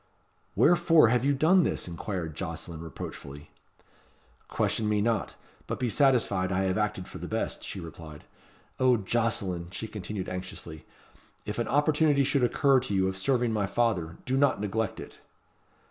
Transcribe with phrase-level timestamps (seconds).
[0.55, 3.51] "Wherefore have you done this?" inquired Jocelyn reproachfully.
[4.47, 5.35] "Question me not;
[5.67, 8.23] but be satisfied I have acted for the best," she replied.
[8.79, 10.87] "O Jocelyn!" she continued anxiously,
[11.45, 15.21] "if an opportunity should occur to you of serving my father, do not neglect it."